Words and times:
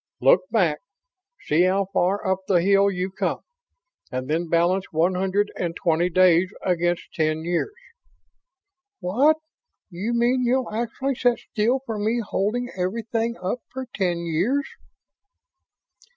Look 0.19 0.49
back, 0.49 0.79
see 1.41 1.61
how 1.61 1.85
far 1.93 2.25
up 2.25 2.39
the 2.47 2.59
hill 2.59 2.89
you've 2.89 3.13
come, 3.19 3.41
and 4.11 4.27
then 4.27 4.49
balance 4.49 4.85
one 4.91 5.13
hundred 5.13 5.51
and 5.55 5.75
twenty 5.75 6.09
days 6.09 6.51
against 6.65 7.13
ten 7.13 7.43
years." 7.43 7.75
"What? 8.99 9.37
You 9.91 10.15
mean 10.15 10.43
you'll 10.43 10.73
actually 10.73 11.13
sit 11.13 11.37
still 11.37 11.81
for 11.85 11.99
me 11.99 12.19
holding 12.19 12.71
everything 12.75 13.37
up 13.43 13.59
for 13.71 13.85
ten 13.93 14.25
years?" 14.25 14.65